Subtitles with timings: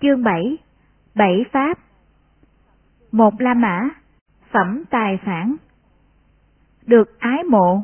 [0.00, 0.56] Chương 7
[1.14, 1.78] Bảy Pháp
[3.12, 3.88] Một La Mã
[4.50, 5.56] Phẩm Tài Phản
[6.86, 7.82] Được ái mộ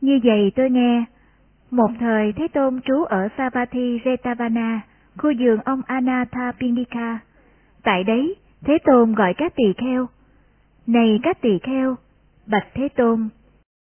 [0.00, 1.04] Như vậy tôi nghe,
[1.70, 4.78] một thời Thế Tôn trú ở Savatthi Jetavana,
[5.16, 7.18] khu vườn ông Anathapindika.
[7.82, 10.06] Tại đấy, Thế Tôn gọi các tỳ kheo.
[10.86, 11.96] Này các tỳ kheo,
[12.46, 13.28] bạch Thế Tôn.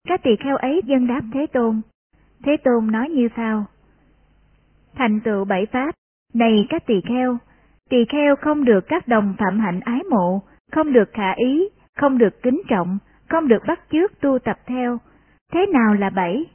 [0.08, 1.82] Các tỳ kheo ấy dân đáp Thế Tôn.
[2.44, 3.66] Thế Tôn nói như sau.
[4.96, 5.96] Thành tựu bảy pháp,
[6.34, 7.38] này các tỳ kheo,
[7.90, 12.17] tỳ kheo không được các đồng phạm hạnh ái mộ, không được khả ý, không
[12.17, 12.98] được kính trọng,
[13.30, 14.98] không được bắt chước tu tập theo.
[15.54, 16.45] Thế nào là bảy?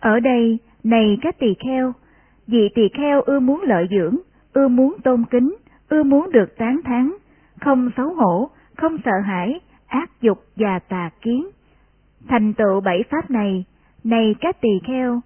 [0.00, 1.92] Ở đây, này các tỳ kheo,
[2.46, 4.16] vị tỳ kheo ưa muốn lợi dưỡng,
[4.52, 5.56] ưa muốn tôn kính,
[5.88, 7.12] ưa muốn được tán thán,
[7.60, 11.48] không xấu hổ, không sợ hãi, ác dục và tà kiến.
[12.28, 13.64] Thành tựu bảy pháp này,
[14.04, 15.20] này các tỳ kheo,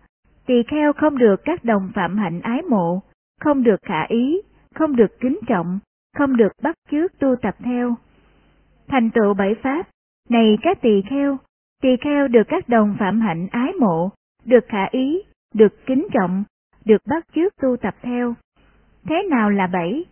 [0.46, 3.02] tỳ kheo không được các đồng phạm hạnh ái mộ,
[3.40, 4.40] không được khả ý,
[4.74, 5.78] không được kính trọng,
[6.16, 7.94] không được bắt chước tu tập theo.
[8.88, 9.88] Thành tựu bảy pháp,
[10.28, 11.36] này các tỳ kheo,
[11.82, 14.10] tỳ kheo được các đồng phạm hạnh ái mộ,
[14.44, 15.22] được khả ý,
[15.54, 16.44] được kính trọng,
[16.84, 18.34] được bắt chước tu tập theo.
[19.08, 20.04] Thế nào là bảy?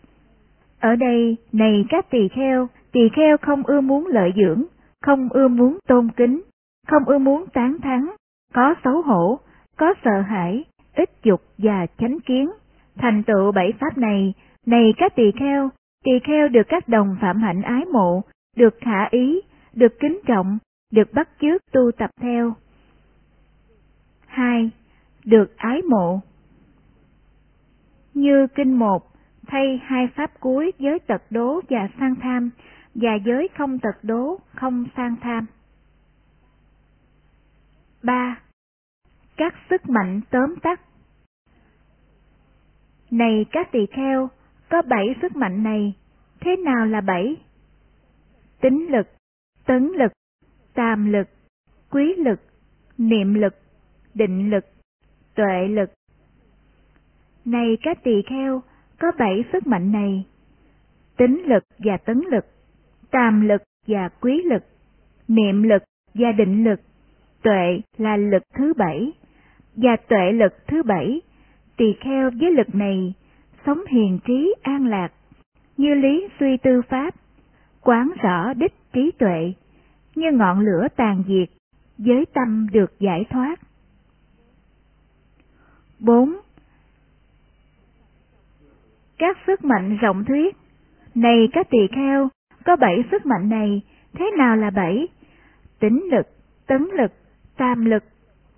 [0.80, 4.64] Ở đây, này các tỳ kheo, tỳ kheo không ưa muốn lợi dưỡng,
[5.02, 6.42] không ưa muốn tôn kính,
[6.86, 8.14] không ưa muốn tán thắng,
[8.54, 9.38] có xấu hổ,
[9.76, 12.50] có sợ hãi, ít dục và chánh kiến.
[12.96, 14.34] Thành tựu bảy pháp này,
[14.66, 15.70] này các tỳ kheo,
[16.04, 18.22] tỳ kheo được các đồng phạm hạnh ái mộ,
[18.56, 19.40] được khả ý,
[19.74, 20.58] được kính trọng,
[20.92, 22.54] được bắt chước tu tập theo.
[24.26, 24.70] 2.
[25.24, 26.20] Được ái mộ
[28.14, 29.12] Như kinh một,
[29.46, 32.50] thay hai pháp cuối giới tật đố và sang tham,
[32.94, 35.46] và giới không tật đố, không sang tham.
[38.02, 38.43] 3.
[39.36, 40.80] Các sức mạnh tóm tắt
[43.10, 44.28] Này các tỳ kheo,
[44.70, 45.94] có bảy sức mạnh này,
[46.40, 47.36] thế nào là bảy?
[48.60, 49.06] Tính lực,
[49.66, 50.12] tấn lực,
[50.74, 51.28] tam lực,
[51.90, 52.40] quý lực,
[52.98, 53.54] niệm lực,
[54.14, 54.64] định lực,
[55.34, 55.90] tuệ lực.
[57.44, 58.62] Này các tỳ kheo,
[58.98, 60.24] có bảy sức mạnh này.
[61.16, 62.44] Tính lực và tấn lực,
[63.10, 64.62] tam lực và quý lực,
[65.28, 65.82] niệm lực
[66.14, 66.80] và định lực,
[67.42, 69.12] tuệ là lực thứ bảy,
[69.76, 71.20] và tuệ lực thứ bảy,
[71.76, 73.14] tỳ kheo với lực này,
[73.66, 75.12] sống hiền trí an lạc,
[75.76, 77.14] như lý suy tư pháp,
[77.80, 79.52] quán rõ đích trí tuệ,
[80.14, 81.48] như ngọn lửa tàn diệt,
[81.98, 83.60] giới tâm được giải thoát.
[85.98, 86.34] 4.
[89.18, 90.56] Các sức mạnh rộng thuyết
[91.14, 92.28] Này các tỳ kheo,
[92.64, 95.08] có bảy sức mạnh này, thế nào là bảy?
[95.78, 96.26] Tính lực,
[96.66, 97.12] tấn lực,
[97.56, 98.04] tam lực,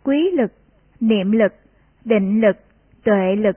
[0.04, 0.52] quý lực,
[1.00, 1.52] niệm lực,
[2.04, 2.56] định lực,
[3.04, 3.56] tuệ lực.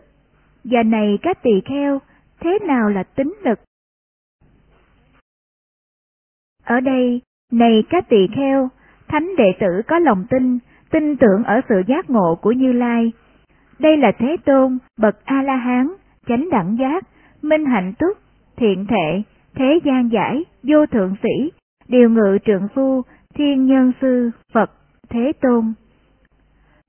[0.63, 1.99] Và này các tỳ kheo,
[2.39, 3.59] thế nào là tính lực?
[6.63, 8.69] Ở đây, này các tỳ kheo,
[9.07, 10.59] thánh đệ tử có lòng tin,
[10.91, 13.11] tin tưởng ở sự giác ngộ của Như Lai.
[13.79, 15.87] Đây là Thế Tôn, bậc A-la-hán,
[16.27, 17.03] chánh đẳng giác,
[17.41, 18.17] minh hạnh túc,
[18.57, 19.21] thiện thệ,
[19.55, 21.51] thế gian giải, vô thượng sĩ,
[21.87, 23.01] điều ngự trượng phu,
[23.33, 24.71] thiên nhân sư, Phật,
[25.09, 25.73] Thế Tôn.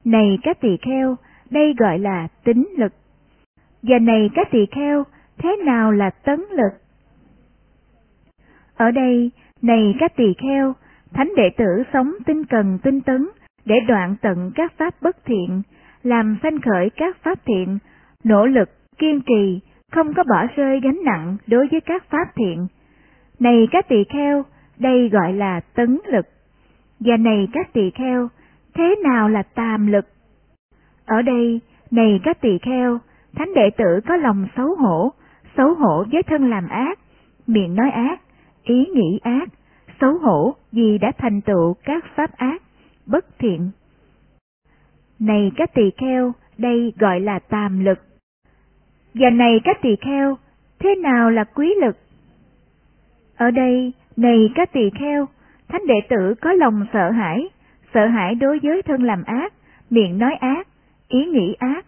[0.05, 1.17] Này các tỳ kheo,
[1.51, 2.93] đây gọi là tính lực.
[3.83, 5.05] Và này các tỳ kheo,
[5.39, 6.73] thế nào là tấn lực?
[8.77, 9.31] Ở đây,
[9.63, 10.75] này các tỳ kheo,
[11.13, 13.29] thánh đệ tử sống tinh cần tinh tấn,
[13.65, 15.63] để đoạn tận các pháp bất thiện,
[16.03, 17.79] làm sanh khởi các pháp thiện,
[18.25, 18.69] nỗ lực,
[18.99, 19.61] kiên trì,
[19.93, 22.67] không có bỏ rơi gánh nặng đối với các pháp thiện.
[23.39, 24.45] Này các tỳ kheo,
[24.79, 26.27] đây gọi là tấn lực.
[27.01, 28.29] Và này các tỳ kheo,
[28.75, 30.05] thế nào là tàm lực?
[31.05, 31.61] Ở đây,
[31.91, 32.99] này các tỳ kheo,
[33.37, 35.13] thánh đệ tử có lòng xấu hổ,
[35.57, 36.99] xấu hổ với thân làm ác,
[37.47, 38.21] miệng nói ác,
[38.65, 39.49] ý nghĩ ác,
[40.01, 42.63] xấu hổ vì đã thành tựu các pháp ác,
[43.07, 43.71] bất thiện.
[45.19, 47.99] Này các tỳ kheo, đây gọi là tàm lực.
[49.15, 50.37] Và này các tỳ kheo,
[50.79, 51.97] thế nào là quý lực?
[53.37, 55.27] Ở đây, này các tỳ kheo,
[55.69, 57.49] thánh đệ tử có lòng sợ hãi,
[57.95, 59.53] sợ hãi đối với thân làm ác,
[59.91, 60.69] miệng nói ác,
[61.09, 61.87] ý nghĩ ác.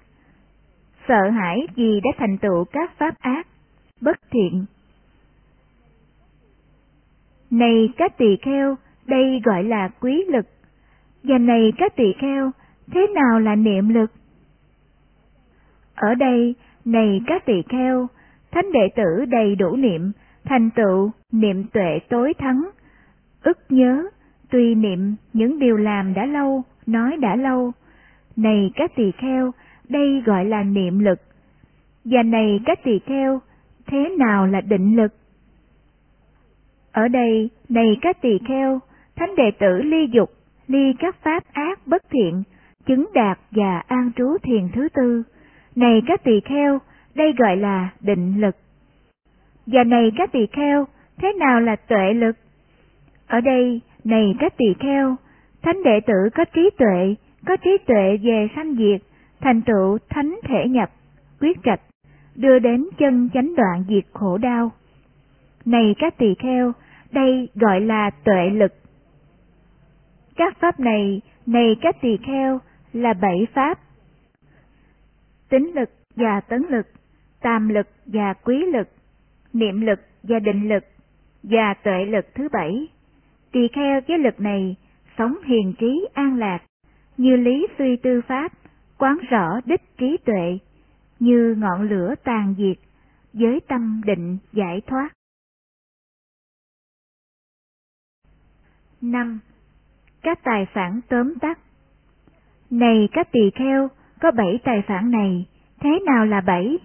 [1.09, 3.47] Sợ hãi vì đã thành tựu các pháp ác,
[4.01, 4.65] bất thiện.
[7.51, 8.77] Này các tỳ kheo,
[9.07, 10.47] đây gọi là quý lực.
[11.23, 12.51] Và này các tỳ kheo,
[12.93, 14.11] thế nào là niệm lực?
[15.95, 18.07] Ở đây, này các tỳ kheo,
[18.51, 20.13] thánh đệ tử đầy đủ niệm,
[20.45, 22.71] thành tựu niệm tuệ tối thắng,
[23.43, 24.09] ức nhớ,
[24.53, 27.73] tùy niệm những điều làm đã lâu, nói đã lâu.
[28.37, 29.51] Này các tỳ kheo,
[29.89, 31.19] đây gọi là niệm lực,
[32.05, 33.41] Và này các tỳ kheo,
[33.87, 35.13] thế nào là định lực?
[36.93, 38.81] Ở đây, này các tỳ kheo,
[39.17, 40.31] thánh đệ tử ly dục,
[40.69, 42.43] ly các pháp ác bất thiện,
[42.87, 45.23] chứng đạt và an trú thiền thứ tư.
[45.77, 46.79] Này các tỳ kheo,
[47.15, 48.57] đây gọi là định lực.
[49.67, 50.87] Và này các tỳ kheo,
[51.19, 52.37] thế nào là tuệ lực?
[53.27, 55.17] Ở đây, này các tỳ kheo,
[55.63, 57.15] thánh đệ tử có trí tuệ,
[57.47, 59.03] có trí tuệ về sanh diệt,
[59.41, 60.91] thành tựu thánh thể nhập,
[61.41, 61.81] quyết trạch,
[62.35, 64.73] đưa đến chân chánh đoạn diệt khổ đau.
[65.65, 66.73] Này các tỳ kheo,
[67.11, 68.73] đây gọi là tuệ lực.
[70.37, 72.59] Các pháp này, này các tỳ kheo,
[72.93, 73.79] là bảy pháp.
[75.49, 76.87] Tính lực và tấn lực,
[77.41, 78.89] tam lực và quý lực,
[79.53, 80.85] niệm lực và định lực,
[81.43, 82.89] và tuệ lực thứ bảy.
[83.53, 84.77] Tỳ kheo với lực này,
[85.19, 86.59] sống hiền trí an lạc,
[87.17, 88.53] như lý suy tư pháp,
[88.99, 90.59] quán rõ đích trí tuệ,
[91.21, 92.79] như ngọn lửa tàn diệt,
[93.33, 95.09] với tâm định giải thoát.
[99.01, 99.41] 5.
[100.23, 101.59] Các tài sản tóm tắt
[102.71, 103.89] Này các tỳ kheo,
[104.21, 105.47] có bảy tài sản này,
[105.81, 106.79] thế nào là bảy?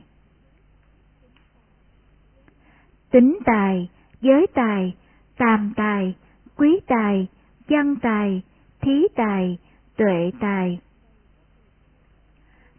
[3.12, 3.90] Tính tài,
[4.22, 4.96] giới tài,
[5.38, 6.16] tam tài,
[6.58, 7.28] quý tài,
[7.70, 8.42] văn tài,
[8.82, 9.58] thí tài,
[9.98, 10.80] tuệ tài.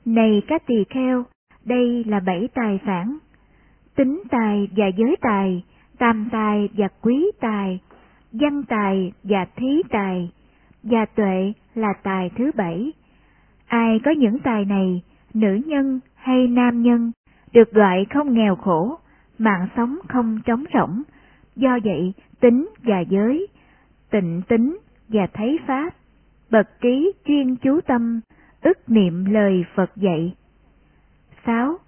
[0.04, 1.24] Này các tỳ kheo,
[1.64, 3.18] đây là bảy tài sản.
[3.96, 5.64] Tính tài và giới tài,
[5.98, 7.80] tam tài và quý tài,
[8.32, 10.30] văn tài và thí tài,
[10.82, 12.92] và tuệ là tài thứ bảy.
[13.66, 15.02] Ai có những tài này,
[15.34, 17.12] nữ nhân hay nam nhân,
[17.52, 18.98] được gọi không nghèo khổ,
[19.38, 21.02] mạng sống không trống rỗng.
[21.56, 23.46] Do vậy, tính và giới,
[24.10, 24.78] tịnh tính
[25.08, 25.90] và thấy pháp,
[26.50, 28.20] bậc trí chuyên chú tâm,
[28.60, 30.34] ức niệm lời Phật dạy.
[31.46, 31.78] 6.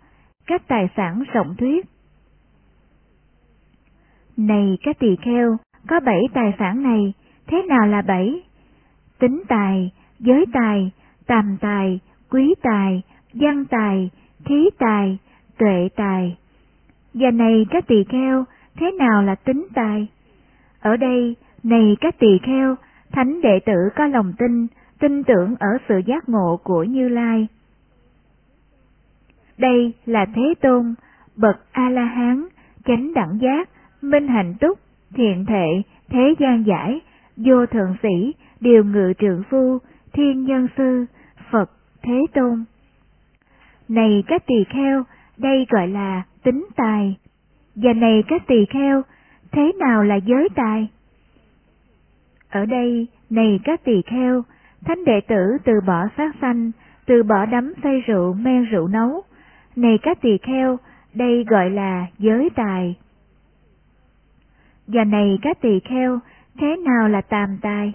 [0.46, 1.86] Các tài sản rộng thuyết
[4.36, 5.56] Này các tỳ kheo,
[5.88, 7.12] có bảy tài sản này,
[7.46, 8.42] thế nào là bảy?
[9.18, 10.90] Tính tài, giới tài,
[11.26, 12.00] tàm tài,
[12.30, 13.02] quý tài,
[13.34, 14.10] văn tài,
[14.44, 15.18] thí tài,
[15.58, 16.36] tuệ tài.
[17.14, 18.44] Và này các tỳ kheo,
[18.76, 20.06] thế nào là tính tài?
[20.80, 22.76] Ở đây, này các tỳ kheo,
[23.12, 24.66] thánh đệ tử có lòng tin,
[24.98, 27.48] tin tưởng ở sự giác ngộ của Như Lai.
[29.58, 30.94] Đây là Thế Tôn,
[31.36, 32.44] bậc A-la-hán,
[32.84, 33.68] chánh đẳng giác,
[34.02, 34.78] minh hạnh túc,
[35.14, 37.00] thiện thệ, thế gian giải,
[37.36, 39.78] vô thượng sĩ, điều ngự trượng phu,
[40.12, 41.06] thiên nhân sư,
[41.50, 41.70] Phật,
[42.02, 42.64] Thế Tôn.
[43.88, 45.04] Này các tỳ kheo,
[45.38, 47.16] đây gọi là tính tài.
[47.74, 49.02] Và này các tỳ kheo,
[49.52, 50.88] thế nào là giới tài?
[52.50, 54.42] Ở đây, này các tỳ kheo,
[54.84, 56.70] thánh đệ tử từ bỏ sát sanh,
[57.06, 59.22] từ bỏ đắm say rượu men rượu nấu.
[59.76, 60.78] Này các tỳ kheo,
[61.14, 62.96] đây gọi là giới tài.
[64.86, 66.18] Và này các tỳ kheo,
[66.58, 67.92] thế nào là tàm tài?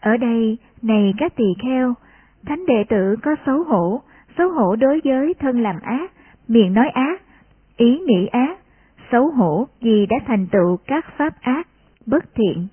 [0.00, 1.94] Ở đây, này các tỳ kheo,
[2.46, 4.02] thánh đệ tử có xấu hổ,
[4.38, 6.12] xấu hổ đối với thân làm ác,
[6.48, 7.22] miệng nói ác,
[7.76, 8.58] ý nghĩ ác,
[9.12, 11.68] xấu hổ vì đã thành tựu các pháp ác,
[12.06, 12.68] bất thiện.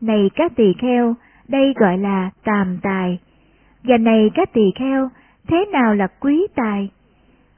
[0.00, 1.14] Này các tỳ kheo,
[1.48, 3.18] đây gọi là tàm tài.
[3.84, 5.08] Và này các tỳ kheo,
[5.48, 6.90] thế nào là quý tài?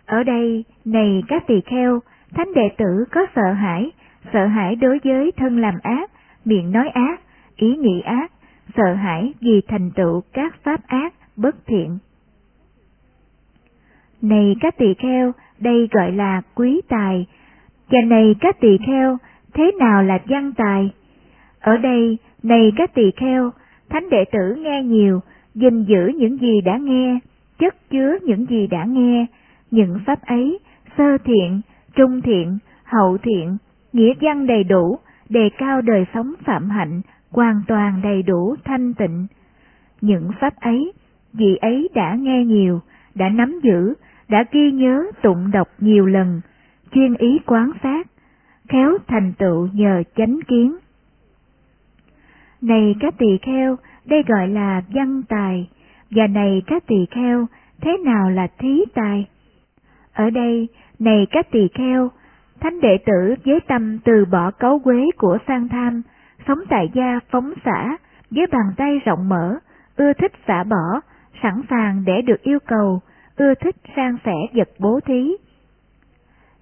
[0.06, 2.00] Ở đây, này các tỳ kheo,
[2.35, 3.90] thánh đệ tử có sợ hãi,
[4.32, 6.11] sợ hãi đối với thân làm ác,
[6.44, 7.20] miệng nói ác,
[7.56, 8.32] ý nghĩ ác,
[8.76, 11.99] sợ hãi vì thành tựu các pháp ác, bất thiện.
[14.23, 17.26] Này các tỳ kheo, đây gọi là quý tài.
[17.88, 19.16] Và này các tỳ kheo,
[19.54, 20.90] thế nào là văn tài?
[21.61, 23.50] Ở đây, này các tỳ kheo,
[23.88, 25.21] thánh đệ tử nghe nhiều,
[25.55, 27.19] gìn giữ những gì đã nghe,
[27.59, 29.26] chất chứa những gì đã nghe,
[29.71, 30.59] những pháp ấy,
[30.99, 31.61] sơ thiện,
[31.97, 33.57] trung thiện, hậu thiện,
[33.93, 34.99] nghĩa văn đầy đủ,
[35.29, 37.00] đề cao đời sống phạm hạnh,
[37.31, 39.26] hoàn toàn đầy đủ thanh tịnh.
[40.00, 40.93] Những pháp ấy,
[41.33, 42.81] vị ấy đã nghe nhiều,
[43.14, 43.95] đã nắm giữ,
[44.29, 46.40] đã ghi nhớ tụng đọc nhiều lần,
[46.93, 48.07] chuyên ý quán sát,
[48.69, 50.76] khéo thành tựu nhờ chánh kiến.
[52.62, 55.69] Này các tỳ kheo, đây gọi là văn tài,
[56.11, 57.47] và này các tỳ kheo,
[57.81, 59.26] thế nào là thí tài?
[60.12, 62.11] Ở đây, này các tỳ kheo,
[62.61, 66.02] thánh đệ tử với tâm từ bỏ cấu quế của sang tham,
[66.47, 67.97] sống tại gia phóng xả,
[68.31, 69.59] với bàn tay rộng mở,
[69.97, 71.00] ưa thích xả bỏ,
[71.43, 73.00] sẵn sàng để được yêu cầu,
[73.37, 75.37] ưa thích sang sẻ vật bố thí.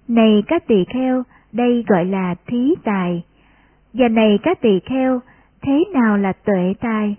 [0.07, 3.23] Này các tỳ kheo, đây gọi là thí tài.
[3.93, 5.19] Và này các tỳ kheo,
[5.61, 7.15] thế nào là tuệ tài?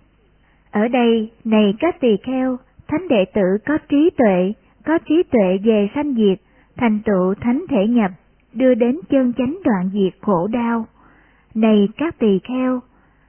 [0.71, 2.57] Ở đây, này các tỳ kheo,
[2.89, 4.53] thánh đệ tử có trí tuệ,
[4.85, 6.41] có trí tuệ về sanh diệt,
[6.77, 8.11] thành tựu thánh thể nhập,
[8.53, 10.87] đưa đến chân chánh đoạn diệt khổ đau.
[11.55, 12.81] Này các tỳ kheo,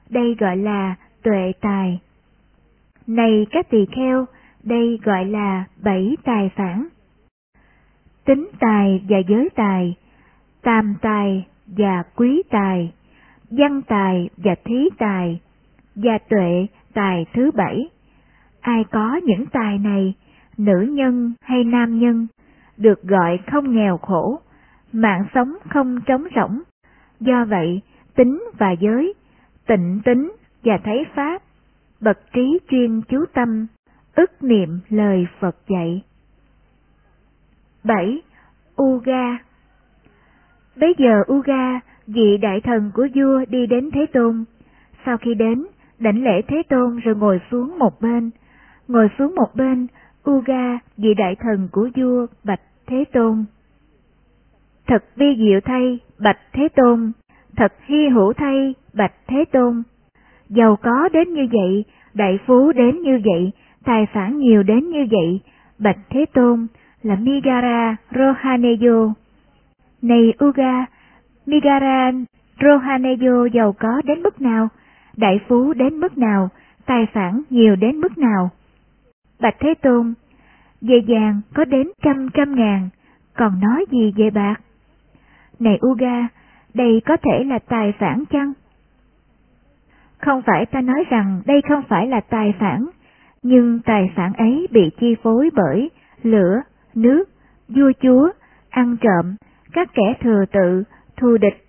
[0.09, 1.99] đây gọi là tuệ tài.
[3.07, 4.25] Này các tỳ kheo,
[4.63, 6.87] đây gọi là bảy tài phản.
[8.25, 9.95] Tính tài và giới tài,
[10.61, 12.91] tam tài và quý tài,
[13.51, 15.41] văn tài và thí tài,
[15.95, 17.89] và tuệ tài thứ bảy.
[18.61, 20.13] Ai có những tài này,
[20.57, 22.27] nữ nhân hay nam nhân,
[22.77, 24.39] được gọi không nghèo khổ,
[24.93, 26.61] mạng sống không trống rỗng.
[27.19, 27.81] Do vậy,
[28.15, 29.13] tính và giới,
[29.67, 30.31] tịnh tính
[30.63, 31.41] và thấy pháp,
[32.01, 33.67] bậc trí chuyên chú tâm,
[34.15, 36.03] ức niệm lời Phật dạy.
[37.83, 38.21] 7.
[38.81, 39.37] Uga
[40.75, 41.79] Bây giờ Uga,
[42.13, 44.43] vị đại thần của vua đi đến Thế Tôn.
[45.05, 45.65] Sau khi đến,
[45.99, 48.29] đảnh lễ Thế Tôn rồi ngồi xuống một bên.
[48.87, 49.87] Ngồi xuống một bên,
[50.29, 53.45] Uga, vị đại thần của vua, bạch Thế Tôn.
[54.87, 57.11] Thật vi diệu thay, bạch Thế Tôn,
[57.55, 59.83] thật hy hữu thay, bạch Thế Tôn.
[60.49, 63.51] Giàu có đến như vậy, đại phú đến như vậy,
[63.83, 65.39] tài sản nhiều đến như vậy,
[65.79, 66.67] bạch Thế Tôn
[67.03, 69.13] là Migara Rohaneyo.
[70.01, 70.85] Này Uga,
[71.45, 72.11] Migara
[72.61, 74.69] Rohaneyo giàu có đến mức nào,
[75.17, 76.49] đại phú đến mức nào,
[76.85, 78.49] tài sản nhiều đến mức nào.
[79.39, 80.13] Bạch Thế Tôn,
[80.81, 82.89] về vàng có đến trăm trăm ngàn,
[83.37, 84.55] còn nói gì về bạc?
[85.59, 86.27] Này Uga,
[86.73, 88.53] đây có thể là tài sản chăng?
[90.17, 92.89] Không phải ta nói rằng đây không phải là tài sản,
[93.43, 95.89] nhưng tài sản ấy bị chi phối bởi
[96.23, 96.61] lửa,
[96.95, 97.23] nước,
[97.67, 98.29] vua chúa,
[98.69, 99.35] ăn trộm,
[99.73, 100.83] các kẻ thừa tự,
[101.21, 101.65] thù địch.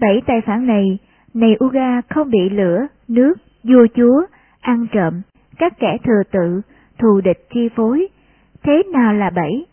[0.00, 0.98] Bảy tài phản này,
[1.34, 4.22] này Uga không bị lửa, nước, vua chúa,
[4.60, 5.22] ăn trộm,
[5.58, 6.60] các kẻ thừa tự,
[6.98, 8.08] thù địch chi phối.
[8.62, 9.66] Thế nào là bảy?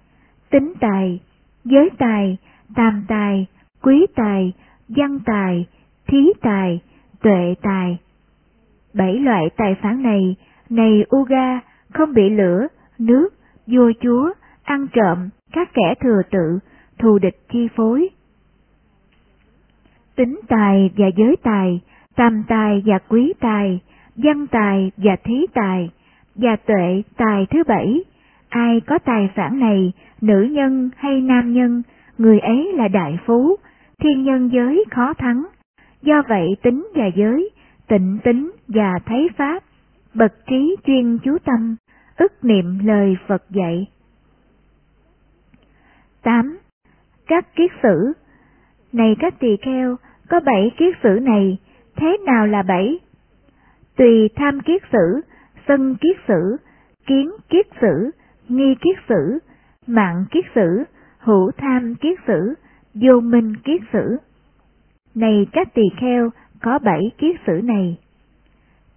[0.49, 1.19] Tính tài,
[1.65, 2.37] giới tài,
[2.75, 3.45] tam tài,
[3.81, 4.53] quý tài,
[4.87, 5.65] văn tài,
[6.07, 6.79] thí tài,
[7.21, 7.97] tuệ tài.
[8.93, 10.35] Bảy loại tài phản này,
[10.69, 11.59] này Uga,
[11.93, 12.67] không bị lửa,
[12.99, 13.29] nước,
[13.67, 14.31] vua chúa,
[14.63, 16.59] ăn trộm, các kẻ thừa tự,
[16.99, 18.09] thù địch chi phối.
[20.19, 21.81] Tính tài và giới tài,
[22.15, 23.79] tam tài và quý tài,
[24.15, 25.89] văn tài và thí tài,
[26.35, 28.03] và tuệ tài thứ bảy.
[28.49, 31.81] Ai có tài sản này, nữ nhân hay nam nhân,
[32.17, 33.55] người ấy là đại phú,
[33.99, 35.45] thiên nhân giới khó thắng.
[36.01, 37.49] Do vậy tính và giới,
[37.87, 39.63] tịnh tính và thấy pháp,
[40.13, 41.75] bậc trí chuyên chú tâm,
[42.17, 43.87] ức niệm lời Phật dạy.
[46.23, 46.57] 8.
[47.27, 48.13] Các kiết sử
[48.93, 49.97] Này các tỳ kheo,
[50.29, 51.57] có bảy kiết sử này,
[51.95, 52.99] thế nào là bảy?
[53.95, 55.21] Tùy tham kiết sử,
[55.67, 56.57] sân kiết sử,
[57.07, 58.11] kiến kiết sử,
[58.49, 59.39] nghi kiết sử,
[59.87, 60.83] mạng kiết sử,
[61.19, 62.53] hữu tham kiết sử,
[62.93, 64.17] vô minh kiết sử.
[65.15, 66.29] Này các tỳ kheo,
[66.61, 67.97] có bảy kiết sử này.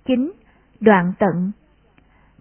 [0.05, 0.33] 9.
[0.81, 1.53] Đoạn tận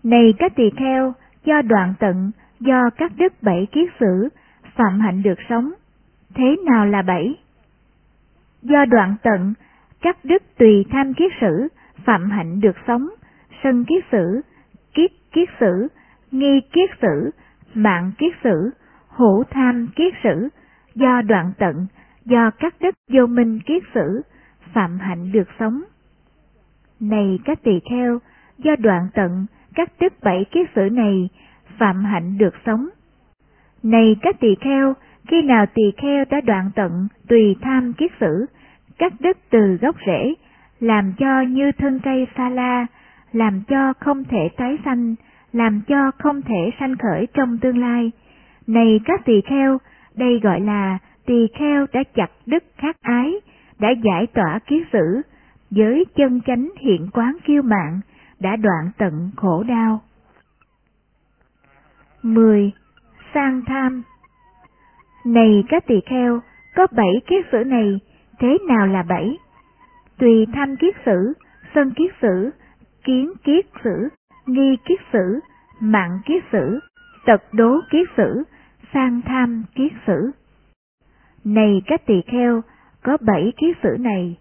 [0.03, 1.13] Này các tỳ kheo,
[1.45, 4.29] do đoạn tận, do các đức bảy kiết sử,
[4.75, 5.71] phạm hạnh được sống.
[6.33, 7.35] Thế nào là bảy?
[8.61, 9.53] Do đoạn tận,
[10.01, 11.67] các đức tùy tham kiết sử,
[12.05, 13.09] phạm hạnh được sống,
[13.63, 14.41] sân kiết sử,
[14.93, 15.87] kiết kiết sử,
[16.31, 17.31] nghi kiết sử,
[17.73, 18.69] mạng kiết sử,
[19.07, 20.49] hữu tham kiết sử,
[20.95, 21.87] do đoạn tận,
[22.25, 24.21] do các đức vô minh kiết sử,
[24.73, 25.83] phạm hạnh được sống.
[26.99, 28.19] Này các tỳ kheo,
[28.57, 31.29] do đoạn tận, các đức bảy kiết sử này,
[31.77, 32.89] phạm hạnh được sống.
[33.83, 34.93] Này các tỳ kheo,
[35.27, 38.45] khi nào tỳ kheo đã đoạn tận, tùy tham kiết sử,
[38.97, 40.33] cắt đứt từ gốc rễ,
[40.79, 42.87] làm cho như thân cây xa la,
[43.31, 45.15] làm cho không thể tái sanh,
[45.53, 48.11] làm cho không thể sanh khởi trong tương lai.
[48.67, 49.77] Này các tỳ kheo,
[50.15, 53.33] đây gọi là tỳ kheo đã chặt đứt khắc ái,
[53.79, 55.21] đã giải tỏa kiết sử,
[55.69, 57.99] với chân chánh hiện quán kiêu mạng,
[58.39, 60.01] đã đoạn tận khổ đau.
[62.23, 62.71] 10.
[63.33, 64.03] Sang tham
[65.25, 66.39] này các tỳ kheo,
[66.75, 67.99] có bảy kiết sử này,
[68.39, 69.37] thế nào là bảy?
[70.17, 71.33] Tùy tham kiết sử,
[71.75, 72.49] sân kiết sử,
[73.03, 74.07] kiến kiết sử,
[74.45, 75.39] nghi kiết sử,
[75.79, 76.79] mạng kiết sử,
[77.25, 78.43] tật đố kiết sử,
[78.93, 80.31] sang tham kiết sử.
[81.43, 82.61] Này các tỳ kheo,
[83.03, 84.37] có bảy kiết sử này,